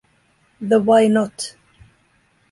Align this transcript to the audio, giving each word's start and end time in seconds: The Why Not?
The 0.59 0.79
Why 0.79 1.05
Not? 1.05 1.55